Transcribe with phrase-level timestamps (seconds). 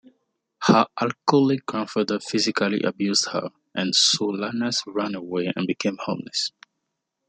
[0.63, 6.49] Her alcoholic grandfather physically abused her and Solanas ran away and became homeless.